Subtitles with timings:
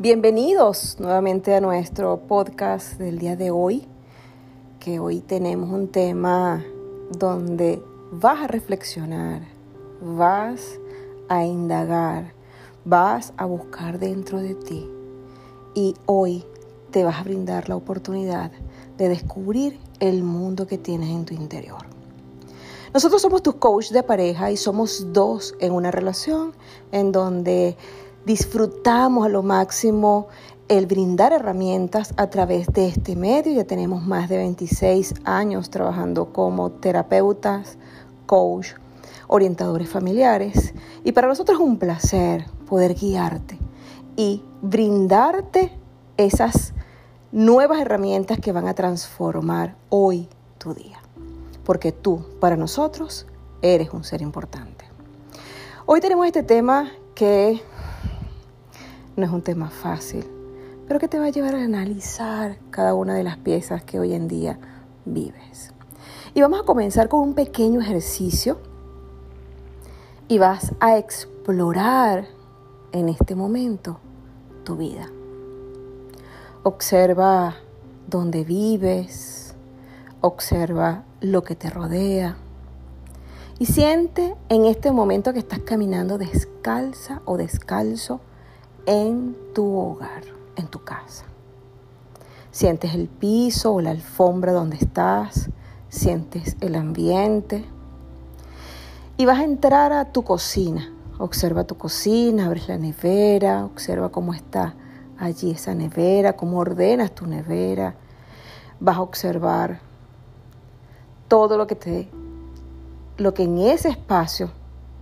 [0.00, 3.88] Bienvenidos nuevamente a nuestro podcast del día de hoy,
[4.78, 6.64] que hoy tenemos un tema
[7.10, 7.82] donde
[8.12, 9.42] vas a reflexionar,
[10.00, 10.78] vas
[11.28, 12.32] a indagar,
[12.84, 14.88] vas a buscar dentro de ti
[15.74, 16.44] y hoy
[16.92, 18.52] te vas a brindar la oportunidad
[18.98, 21.82] de descubrir el mundo que tienes en tu interior.
[22.94, 26.52] Nosotros somos tus coach de pareja y somos dos en una relación
[26.92, 27.76] en donde
[28.24, 30.28] disfrutamos a lo máximo
[30.68, 33.52] el brindar herramientas a través de este medio.
[33.52, 37.78] Ya tenemos más de 26 años trabajando como terapeutas,
[38.26, 38.68] coach,
[39.28, 40.74] orientadores familiares.
[41.04, 43.58] Y para nosotros es un placer poder guiarte
[44.16, 45.72] y brindarte
[46.16, 46.74] esas
[47.32, 50.98] nuevas herramientas que van a transformar hoy tu día.
[51.64, 53.26] Porque tú, para nosotros,
[53.62, 54.86] eres un ser importante.
[55.86, 57.62] Hoy tenemos este tema que
[59.18, 60.24] no es un tema fácil,
[60.86, 64.14] pero que te va a llevar a analizar cada una de las piezas que hoy
[64.14, 64.60] en día
[65.04, 65.72] vives.
[66.34, 68.58] Y vamos a comenzar con un pequeño ejercicio
[70.28, 72.28] y vas a explorar
[72.92, 73.98] en este momento
[74.62, 75.08] tu vida.
[76.62, 77.56] Observa
[78.06, 79.54] dónde vives,
[80.20, 82.36] observa lo que te rodea
[83.58, 88.20] y siente en este momento que estás caminando descalza o descalzo
[88.88, 90.22] en tu hogar,
[90.56, 91.26] en tu casa.
[92.50, 95.50] Sientes el piso o la alfombra donde estás,
[95.90, 97.66] sientes el ambiente
[99.18, 100.90] y vas a entrar a tu cocina.
[101.18, 104.74] Observa tu cocina, abres la nevera, observa cómo está
[105.18, 107.94] allí esa nevera, cómo ordenas tu nevera.
[108.80, 109.80] Vas a observar
[111.28, 112.08] todo lo que te
[113.18, 114.50] lo que en ese espacio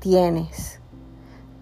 [0.01, 0.81] tienes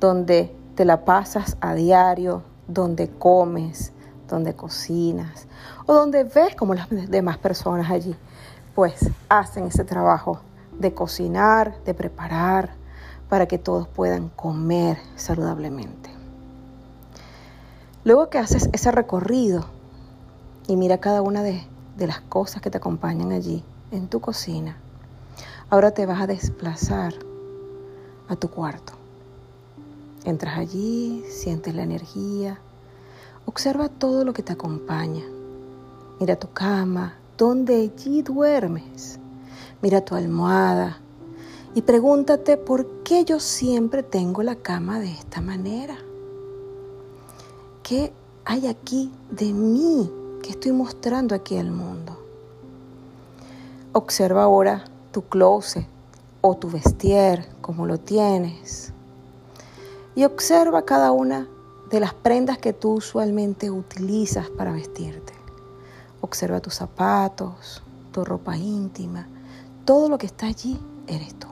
[0.00, 3.92] donde te la pasas a diario, donde comes,
[4.28, 5.46] donde cocinas
[5.86, 8.16] o donde ves como las demás personas allí,
[8.74, 10.40] pues hacen ese trabajo
[10.78, 12.70] de cocinar, de preparar,
[13.28, 16.10] para que todos puedan comer saludablemente.
[18.04, 19.64] Luego que haces ese recorrido
[20.66, 21.66] y mira cada una de,
[21.96, 24.76] de las cosas que te acompañan allí en tu cocina,
[25.70, 27.14] ahora te vas a desplazar
[28.28, 29.03] a tu cuarto
[30.24, 32.58] Entras allí, sientes la energía,
[33.44, 35.22] observa todo lo que te acompaña.
[36.18, 39.18] Mira tu cama, donde allí duermes.
[39.82, 40.96] Mira tu almohada
[41.74, 45.98] y pregúntate por qué yo siempre tengo la cama de esta manera.
[47.82, 48.10] ¿Qué
[48.46, 50.10] hay aquí de mí
[50.42, 52.18] que estoy mostrando aquí al mundo?
[53.92, 55.86] Observa ahora tu closet
[56.40, 58.93] o tu vestier, como lo tienes
[60.14, 61.48] y observa cada una
[61.90, 65.32] de las prendas que tú usualmente utilizas para vestirte.
[66.20, 67.82] Observa tus zapatos,
[68.12, 69.28] tu ropa íntima,
[69.84, 71.48] todo lo que está allí eres tú.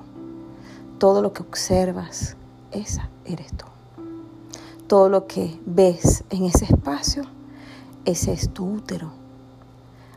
[0.98, 2.36] Todo lo que observas,
[2.70, 3.66] esa eres tú.
[4.86, 7.24] Todo lo que ves en ese espacio,
[8.04, 9.12] ese es tu útero.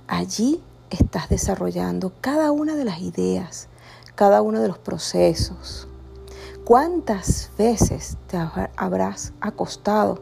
[0.08, 3.68] Allí estás desarrollando cada una de las ideas,
[4.16, 5.88] cada uno de los procesos,
[6.66, 8.38] ¿Cuántas veces te
[8.76, 10.18] habrás acostado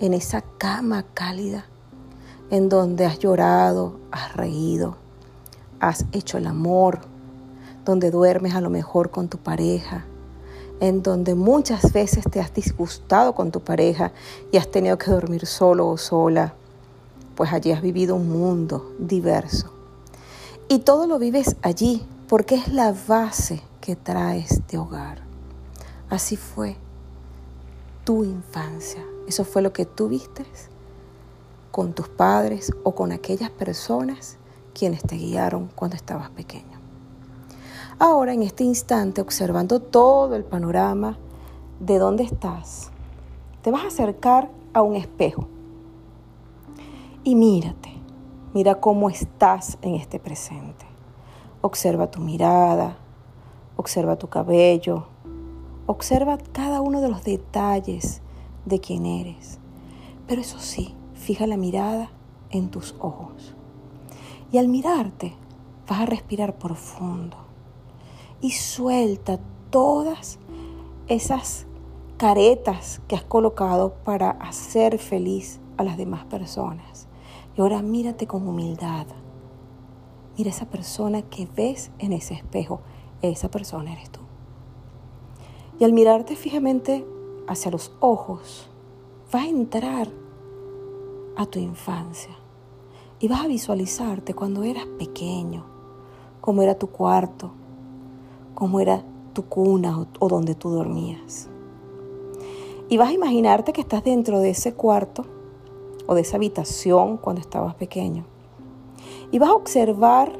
[0.00, 1.64] en esa cama cálida
[2.50, 4.96] en donde has llorado, has reído,
[5.80, 6.98] has hecho el amor,
[7.86, 10.04] donde duermes a lo mejor con tu pareja,
[10.80, 14.12] en donde muchas veces te has disgustado con tu pareja
[14.50, 16.52] y has tenido que dormir solo o sola?
[17.34, 19.72] Pues allí has vivido un mundo diverso.
[20.68, 25.21] Y todo lo vives allí porque es la base que traes de hogar.
[26.12, 26.76] Así fue
[28.04, 29.02] tu infancia.
[29.26, 30.44] Eso fue lo que tú viste
[31.70, 34.36] con tus padres o con aquellas personas
[34.74, 36.78] quienes te guiaron cuando estabas pequeño.
[37.98, 41.16] Ahora, en este instante, observando todo el panorama
[41.80, 42.90] de dónde estás,
[43.62, 45.48] te vas a acercar a un espejo
[47.24, 47.90] y mírate,
[48.52, 50.84] mira cómo estás en este presente.
[51.62, 52.98] Observa tu mirada,
[53.78, 55.06] observa tu cabello,
[55.86, 58.22] Observa cada uno de los detalles
[58.64, 59.58] de quién eres.
[60.26, 62.10] Pero eso sí, fija la mirada
[62.50, 63.54] en tus ojos.
[64.52, 65.34] Y al mirarte,
[65.88, 67.36] vas a respirar profundo.
[68.40, 69.40] Y suelta
[69.70, 70.38] todas
[71.08, 71.66] esas
[72.16, 77.08] caretas que has colocado para hacer feliz a las demás personas.
[77.56, 79.06] Y ahora mírate con humildad.
[80.38, 82.80] Mira esa persona que ves en ese espejo.
[83.20, 84.21] Esa persona eres tú.
[85.82, 87.04] Y al mirarte fijamente
[87.48, 88.68] hacia los ojos,
[89.34, 90.06] va a entrar
[91.34, 92.30] a tu infancia
[93.18, 95.64] y vas a visualizarte cuando eras pequeño,
[96.40, 97.50] cómo era tu cuarto,
[98.54, 99.02] cómo era
[99.32, 101.48] tu cuna o, donde tú dormías.
[102.88, 105.24] Y vas a imaginarte que estás dentro de ese cuarto
[106.06, 108.24] o de esa habitación cuando estabas pequeño.
[109.32, 110.32] Y vas a observar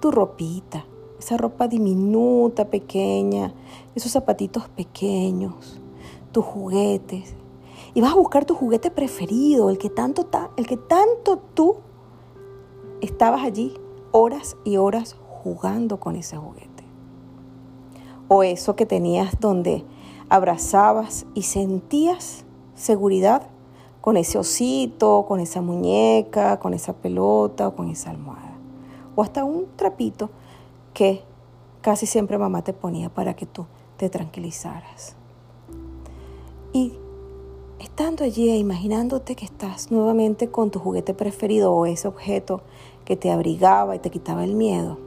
[0.00, 0.84] tu ropita,
[1.24, 3.54] esa ropa diminuta, pequeña,
[3.94, 5.80] esos zapatitos pequeños,
[6.32, 7.34] tus juguetes.
[7.94, 10.28] Y vas a buscar tu juguete preferido, el que tanto,
[10.58, 11.76] el que tanto tú
[13.00, 13.74] estabas allí
[14.12, 16.84] horas y horas jugando con ese juguete.
[18.28, 19.82] O eso que tenías donde
[20.28, 22.44] abrazabas y sentías
[22.74, 23.48] seguridad
[24.02, 28.58] con ese osito, con esa muñeca, con esa pelota o con esa almohada.
[29.16, 30.28] O hasta un trapito
[30.94, 31.22] que
[31.82, 33.66] casi siempre mamá te ponía para que tú
[33.98, 35.16] te tranquilizaras.
[36.72, 36.94] Y
[37.78, 42.62] estando allí e imaginándote que estás nuevamente con tu juguete preferido o ese objeto
[43.04, 44.98] que te abrigaba y te quitaba el miedo,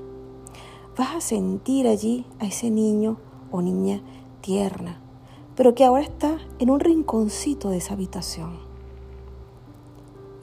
[0.95, 3.18] vas a sentir allí a ese niño
[3.51, 4.01] o niña
[4.42, 5.01] tierna,
[5.56, 8.60] pero que ahora está en un rinconcito de esa habitación.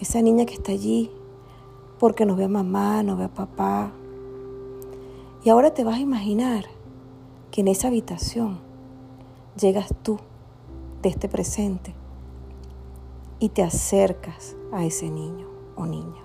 [0.00, 1.10] Esa niña que está allí
[1.98, 3.92] porque no ve a mamá, no ve a papá.
[5.44, 6.64] Y ahora te vas a imaginar
[7.50, 8.60] que en esa habitación
[9.60, 10.18] llegas tú
[11.02, 11.94] de este presente
[13.38, 15.46] y te acercas a ese niño
[15.76, 16.22] o niña.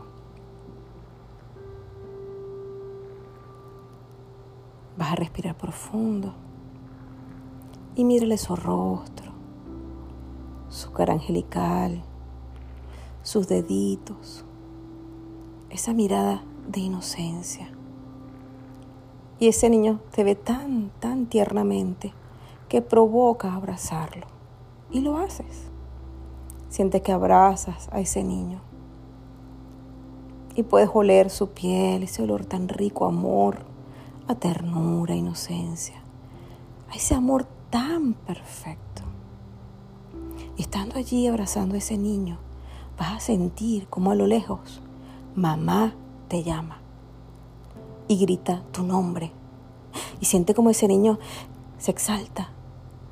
[4.97, 6.33] Vas a respirar profundo
[7.95, 9.33] y mírale su rostro,
[10.69, 12.03] su cara angelical,
[13.21, 14.45] sus deditos,
[15.69, 17.69] esa mirada de inocencia.
[19.39, 22.11] Y ese niño te ve tan, tan tiernamente
[22.67, 24.27] que provoca abrazarlo.
[24.91, 25.69] Y lo haces.
[26.67, 28.59] Sientes que abrazas a ese niño.
[30.55, 33.59] Y puedes oler su piel, ese olor tan rico, amor,
[34.27, 36.01] a ternura, inocencia,
[36.91, 39.03] a ese amor tan perfecto.
[40.57, 42.39] Y estando allí abrazando a ese niño,
[42.97, 44.81] vas a sentir como a lo lejos
[45.33, 45.93] mamá
[46.27, 46.78] te llama
[48.09, 49.31] y grita tu nombre.
[50.19, 51.19] Y siente como ese niño
[51.77, 52.49] se exalta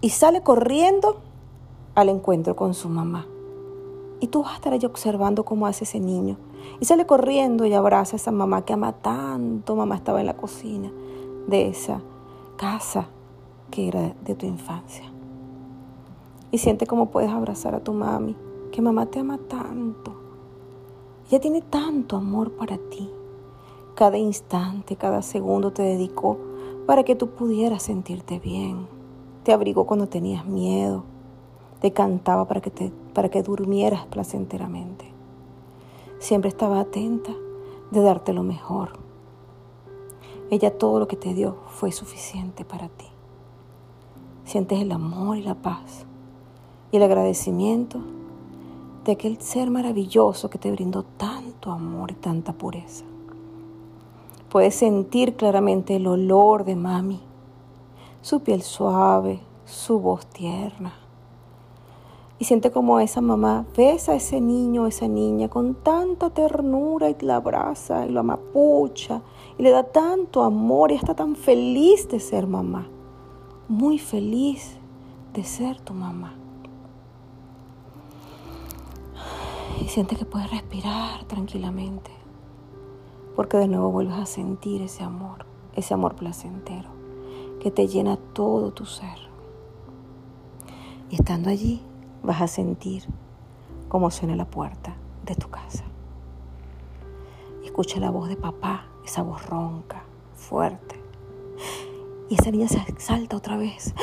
[0.01, 1.21] y sale corriendo
[1.95, 3.25] al encuentro con su mamá.
[4.19, 6.37] Y tú vas a estar allí observando cómo hace ese niño.
[6.81, 9.75] Y sale corriendo y abraza a esa mamá que ama tanto.
[9.75, 10.91] Mamá estaba en la cocina
[11.47, 12.01] de esa
[12.57, 13.07] casa
[13.71, 15.05] que era de tu infancia.
[16.51, 18.35] Y siente cómo puedes abrazar a tu mami,
[18.71, 20.15] que mamá te ama tanto.
[21.29, 23.09] Ella tiene tanto amor para ti.
[23.97, 26.37] Cada instante, cada segundo te dedicó
[26.85, 28.87] para que tú pudieras sentirte bien.
[29.43, 31.03] Te abrigó cuando tenías miedo.
[31.81, 35.11] Te cantaba para que, te, para que durmieras placenteramente.
[36.19, 37.33] Siempre estaba atenta
[37.91, 39.07] de darte lo mejor
[40.49, 43.05] ella todo lo que te dio fue suficiente para ti.
[44.45, 46.05] Sientes el amor y la paz
[46.89, 47.99] y el agradecimiento
[49.03, 53.03] de aquel ser maravilloso que te brindó tanto amor y tanta pureza.
[54.49, 57.19] Puedes sentir claramente el olor de mami,
[58.21, 60.93] su piel suave, su voz tierna.
[62.39, 67.09] Y siente como esa mamá besa a ese niño o esa niña con tanta ternura
[67.09, 69.21] y la abraza y lo amapucha
[69.57, 72.87] y le da tanto amor y está tan feliz de ser mamá.
[73.67, 74.77] Muy feliz
[75.33, 76.35] de ser tu mamá.
[79.81, 82.11] Y siente que puedes respirar tranquilamente.
[83.37, 86.89] Porque de nuevo vuelves a sentir ese amor, ese amor placentero
[87.61, 89.17] que te llena todo tu ser.
[91.09, 91.81] Y estando allí
[92.21, 93.05] vas a sentir
[93.87, 95.85] cómo suena la puerta de tu casa.
[97.63, 100.03] Escucha la voz de papá esa voz ronca,
[100.35, 101.01] fuerte.
[102.29, 103.93] Y esa niña se exalta otra vez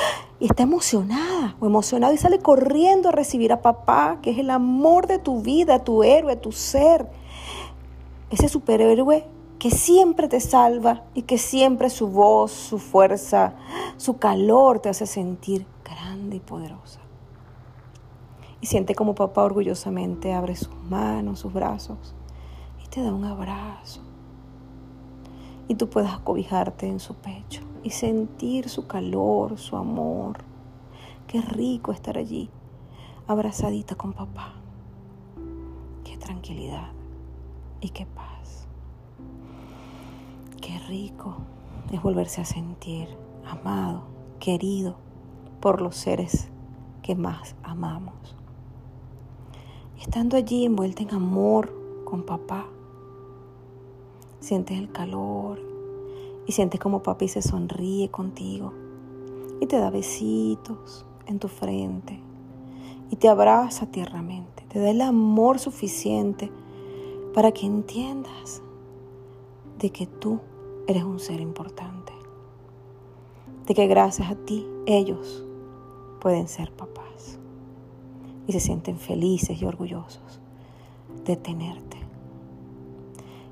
[0.41, 4.49] y está emocionada o emocionado y sale corriendo a recibir a papá, que es el
[4.49, 7.07] amor de tu vida, tu héroe, tu ser.
[8.35, 9.29] Ese superhéroe
[9.61, 13.55] que siempre te salva y que siempre su voz, su fuerza,
[13.97, 16.99] su calor te hace sentir grande y poderosa.
[18.61, 22.17] Y siente como papá orgullosamente abre sus manos, sus brazos
[22.85, 24.01] y te da un abrazo
[25.69, 30.39] y tú puedas acobijarte en su pecho y sentir su calor, su amor.
[31.29, 32.51] Qué rico estar allí,
[33.29, 34.55] abrazadita con papá.
[36.03, 37.04] Qué tranquilidad
[37.85, 38.67] y qué paz.
[40.63, 41.37] Qué rico
[41.93, 43.09] es volverse a sentir
[43.47, 44.05] amado,
[44.41, 44.97] querido
[45.61, 46.49] por los seres
[47.03, 48.15] que más amamos.
[50.01, 51.75] Estando allí envuelta en amor
[52.07, 52.67] con papá,
[54.41, 55.61] sientes el calor
[56.47, 58.73] y sientes como papi se sonríe contigo
[59.61, 62.19] y te da besitos en tu frente
[63.11, 66.51] y te abraza tiernamente, te da el amor suficiente
[67.35, 68.63] para que entiendas
[69.79, 70.41] de que tú
[70.87, 72.13] eres un ser importante,
[73.67, 75.45] de que gracias a ti ellos
[76.21, 77.39] pueden ser papás
[78.47, 80.41] y se sienten felices y orgullosos
[81.25, 81.99] de tenerte.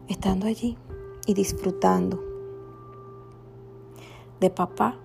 [0.06, 0.76] Estando allí
[1.26, 2.22] y disfrutando
[4.38, 4.96] de papá,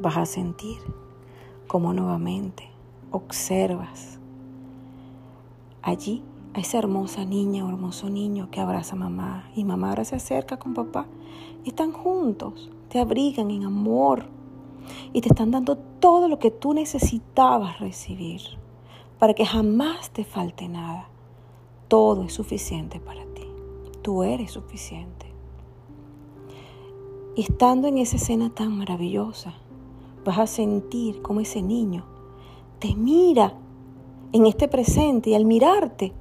[0.00, 0.78] vas a sentir
[1.68, 2.68] como nuevamente
[3.12, 4.18] observas
[5.82, 6.24] allí
[6.56, 10.16] a esa hermosa niña o hermoso niño que abraza a mamá y mamá ahora se
[10.16, 11.06] acerca con papá
[11.68, 14.26] están juntos, te abrigan en amor
[15.12, 18.40] y te están dando todo lo que tú necesitabas recibir
[19.18, 21.08] para que jamás te falte nada.
[21.88, 23.42] Todo es suficiente para ti.
[24.02, 25.26] Tú eres suficiente.
[27.34, 29.54] Y estando en esa escena tan maravillosa,
[30.24, 32.04] vas a sentir como ese niño
[32.78, 33.54] te mira
[34.32, 36.12] en este presente y al mirarte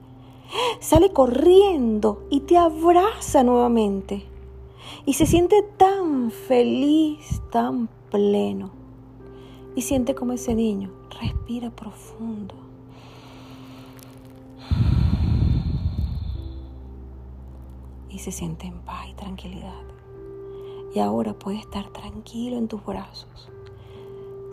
[0.80, 4.26] sale corriendo y te abraza nuevamente.
[5.06, 8.72] Y se siente tan feliz, tan pleno.
[9.76, 12.56] Y siente como ese niño respira profundo.
[18.10, 19.84] Y se siente en paz y tranquilidad.
[20.94, 23.50] Y ahora puede estar tranquilo en tus brazos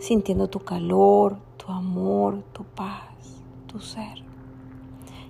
[0.03, 4.21] sintiendo tu calor, tu amor, tu paz, tu ser.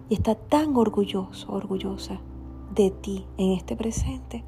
[0.10, 2.19] Y está tan orgulloso, orgullosa
[2.74, 4.43] de ti en este presente,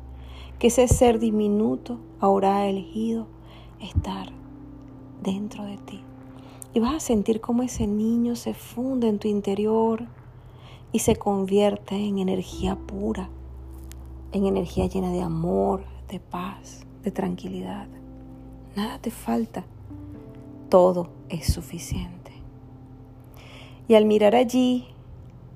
[0.60, 3.28] que ese ser diminuto ahora ha elegido
[3.80, 4.30] estar
[5.22, 6.02] dentro de ti.
[6.74, 10.08] Y vas a sentir cómo ese niño se funde en tu interior
[10.92, 13.30] y se convierte en energía pura,
[14.32, 17.88] en energía llena de amor, de paz, de tranquilidad.
[18.76, 19.64] Nada te falta
[20.70, 22.32] todo es suficiente.
[23.88, 24.86] Y al mirar allí,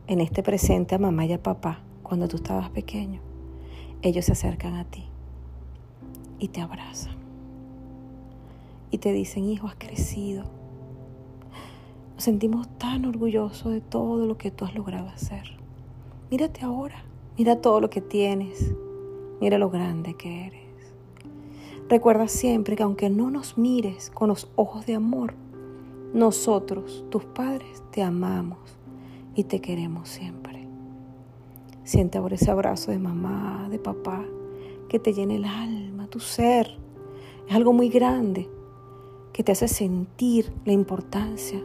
[0.09, 3.21] en este presente, a mamá y a papá, cuando tú estabas pequeño,
[4.01, 5.05] ellos se acercan a ti
[6.39, 7.13] y te abrazan.
[8.89, 10.45] Y te dicen, hijo, has crecido.
[12.15, 15.43] Nos sentimos tan orgullosos de todo lo que tú has logrado hacer.
[16.31, 17.03] Mírate ahora,
[17.37, 18.73] mira todo lo que tienes,
[19.39, 20.95] mira lo grande que eres.
[21.87, 25.35] Recuerda siempre que aunque no nos mires con los ojos de amor,
[26.15, 28.78] nosotros, tus padres, te amamos
[29.39, 30.67] y te queremos siempre.
[31.85, 34.25] Siente ahora ese abrazo de mamá, de papá,
[34.89, 36.77] que te llena el alma, tu ser.
[37.47, 38.49] Es algo muy grande
[39.31, 41.57] que te hace sentir la importancia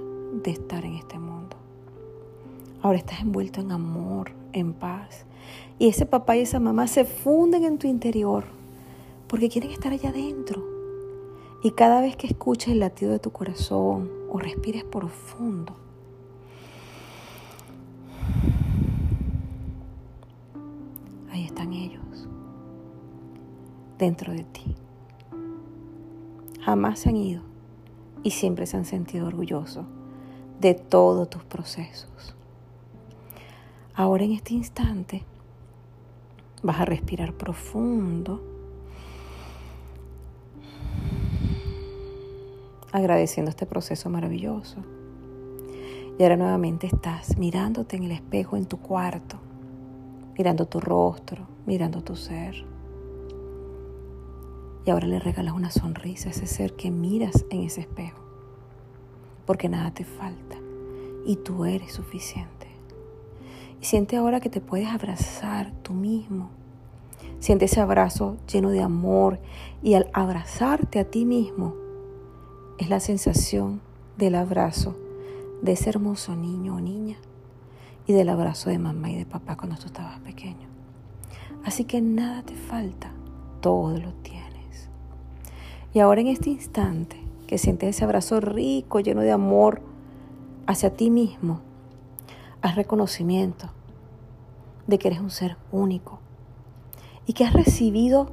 [0.45, 1.57] de estar en este mundo.
[2.81, 5.27] Ahora estás envuelto en amor, en paz.
[5.81, 8.45] Y ese papá y esa mamá se funden en tu interior
[9.27, 10.63] porque quieren estar allá adentro.
[11.65, 15.75] Y cada vez que escuches el latido de tu corazón o respires profundo,
[21.35, 22.29] ahí están ellos,
[23.99, 24.75] dentro de ti.
[26.63, 27.43] Jamás se han ido
[28.23, 29.85] y siempre se han sentido orgullosos
[30.61, 32.35] de todos tus procesos.
[33.95, 35.25] Ahora en este instante
[36.63, 38.41] vas a respirar profundo
[42.93, 44.77] agradeciendo este proceso maravilloso.
[46.17, 49.39] Y ahora nuevamente estás mirándote en el espejo en tu cuarto,
[50.37, 52.65] mirando tu rostro, mirando tu ser.
[54.85, 58.21] Y ahora le regalas una sonrisa a ese ser que miras en ese espejo,
[59.47, 60.57] porque nada te falta
[61.25, 62.69] y tú eres suficiente.
[63.81, 66.51] Y siente ahora que te puedes abrazar tú mismo.
[67.39, 69.39] Siente ese abrazo lleno de amor
[69.83, 71.75] y al abrazarte a ti mismo,
[72.79, 73.81] es la sensación
[74.19, 74.97] del abrazo
[75.63, 77.19] de ese hermoso niño o niña
[78.07, 80.69] y del abrazo de mamá y de papá cuando tú estabas pequeño.
[81.65, 83.11] Así que nada te falta,
[83.61, 84.91] todo lo tienes.
[85.93, 89.83] Y ahora en este instante que sientes ese abrazo rico, lleno de amor
[90.67, 91.61] hacia ti mismo,
[92.63, 93.71] haz reconocimiento
[94.87, 96.21] de que eres un ser único
[97.27, 98.33] y que has recibido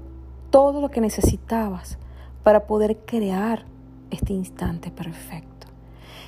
[0.50, 1.98] todo lo que necesitabas
[2.44, 3.66] para poder crear
[4.10, 5.68] este instante perfecto.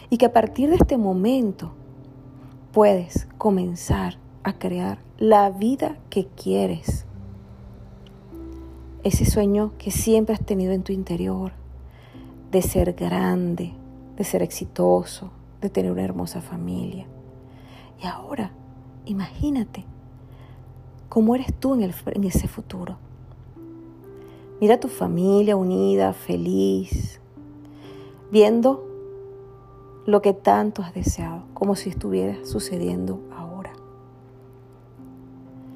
[0.10, 1.74] Y que a partir de este momento
[2.74, 7.06] puedes comenzar a crear la vida que quieres.
[9.03, 11.53] Ese sueño que siempre has tenido en tu interior
[12.51, 13.74] de ser grande,
[14.18, 17.06] de ser exitoso, de tener una hermosa familia.
[18.01, 18.51] Y ahora,
[19.06, 19.86] imagínate
[21.10, 22.98] cómo eres tú en, ese futuro.
[24.60, 27.22] Mira tu familia unida, feliz,
[28.32, 28.93] viendo
[30.05, 33.72] lo que tanto has deseado, como si estuviera sucediendo ahora.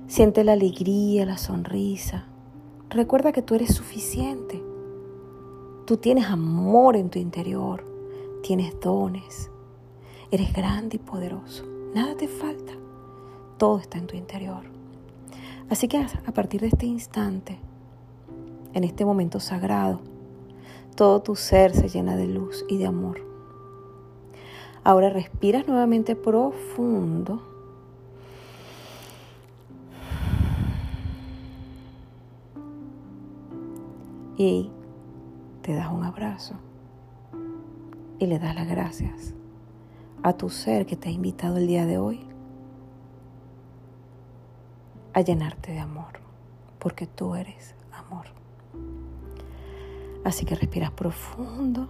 [0.08, 2.26] Siente la alegría, la sonrisa.
[2.90, 4.64] Recuerda que tú eres suficiente.
[5.86, 7.86] Tú tienes amor en tu interior,
[8.44, 9.50] tienes dones,
[10.32, 11.64] eres grande y poderoso.
[11.96, 12.74] Nada te falta.
[13.58, 14.64] Todo está en tu interior.
[15.70, 17.58] Así que a partir de este instante,
[18.74, 20.02] en este momento sagrado,
[20.96, 23.22] todo tu ser se llena de luz y de amor.
[24.88, 27.42] Ahora respiras nuevamente profundo.
[34.38, 34.72] Y
[35.62, 36.54] te das un abrazo
[38.18, 39.34] y le das las gracias
[40.24, 42.26] a tu ser que te ha invitado el día de hoy
[45.12, 46.22] a llenarte de amor,
[46.80, 48.28] porque tú eres amor.
[50.24, 51.90] Así que respiras profundo,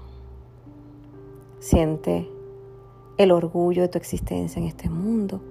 [1.59, 2.35] siente
[3.17, 5.41] el orgullo de tu existencia en este mundo,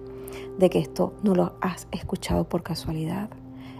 [0.59, 3.29] de que esto no lo has escuchado por casualidad.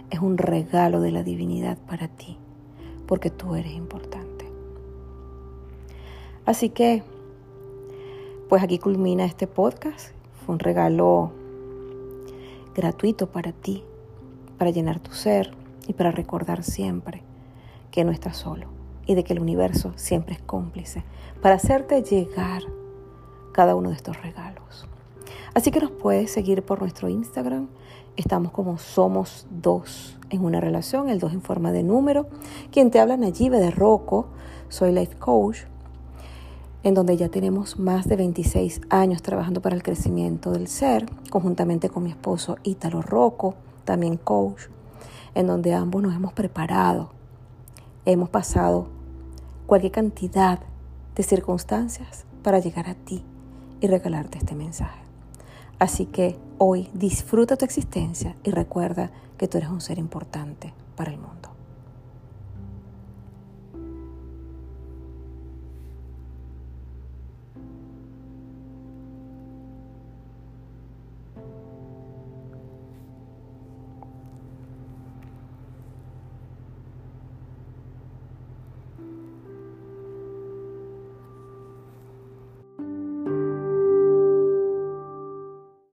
[0.09, 2.37] Es un regalo de la divinidad para ti,
[3.07, 4.45] porque tú eres importante.
[6.45, 7.03] Así que,
[8.49, 10.11] pues aquí culmina este podcast.
[10.45, 11.31] Fue un regalo
[12.73, 13.83] gratuito para ti,
[14.57, 15.51] para llenar tu ser
[15.87, 17.23] y para recordar siempre
[17.91, 18.67] que no estás solo
[19.05, 21.03] y de que el universo siempre es cómplice,
[21.41, 22.63] para hacerte llegar
[23.57, 24.87] cada uno de estos regalos.
[25.55, 27.69] Así que nos puedes seguir por nuestro Instagram.
[28.15, 32.27] Estamos como somos dos en una relación, el dos en forma de número.
[32.71, 34.27] Quien te habla, Nayibe de Rocco,
[34.69, 35.61] soy life coach,
[36.83, 41.89] en donde ya tenemos más de 26 años trabajando para el crecimiento del ser, conjuntamente
[41.89, 44.65] con mi esposo Ítalo Rocco, también coach,
[45.33, 47.09] en donde ambos nos hemos preparado,
[48.05, 48.87] hemos pasado
[49.65, 50.59] cualquier cantidad
[51.15, 53.25] de circunstancias para llegar a ti
[53.81, 54.99] y regalarte este mensaje.
[55.79, 61.11] Así que hoy disfruta tu existencia y recuerda que tú eres un ser importante para
[61.11, 61.56] el mundo.